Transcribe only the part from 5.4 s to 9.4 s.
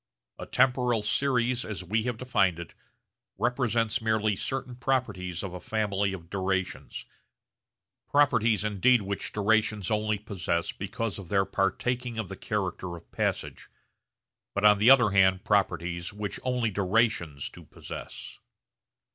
of a family of durations properties indeed which